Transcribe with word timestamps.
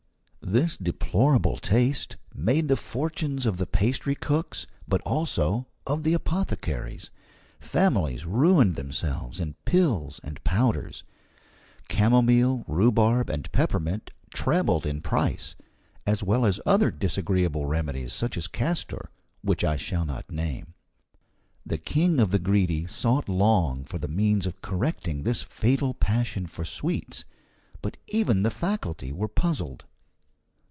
This 0.43 0.75
deplorable 0.75 1.55
taste 1.57 2.17
made 2.33 2.67
the 2.67 2.75
fortunes 2.75 3.45
of 3.45 3.55
the 3.55 3.67
pastry 3.67 4.15
cooks, 4.15 4.67
but 4.85 4.99
also 5.01 5.67
of 5.87 6.03
the 6.03 6.13
apothecaries. 6.13 7.09
Families 7.61 8.25
ruined 8.25 8.75
themselves 8.75 9.39
in 9.39 9.53
pills 9.63 10.19
and 10.23 10.43
powders; 10.43 11.05
camomile, 11.87 12.65
rhubarb, 12.67 13.29
and 13.29 13.49
peppermint 13.53 14.11
trebled 14.33 14.85
in 14.85 14.99
price, 14.99 15.55
as 16.05 16.21
well 16.21 16.45
as 16.45 16.59
other 16.65 16.91
disagreeable 16.91 17.65
remedies, 17.67 18.11
such 18.11 18.35
as 18.35 18.47
castor 18.47 19.09
which 19.41 19.63
I 19.63 19.79
will 19.91 20.03
not 20.05 20.29
name. 20.31 20.73
The 21.65 21.77
King 21.77 22.19
of 22.19 22.31
the 22.31 22.39
Greedy 22.39 22.85
sought 22.87 23.29
long 23.29 23.85
for 23.85 23.99
the 23.99 24.09
means 24.09 24.45
of 24.45 24.59
correcting 24.59 25.23
this 25.23 25.43
fatal 25.43 25.93
passion 25.93 26.45
for 26.45 26.65
sweets, 26.65 27.23
but 27.81 27.95
even 28.07 28.43
the 28.43 28.51
faculty 28.51 29.13
were 29.13 29.29
puzzled. 29.29 29.85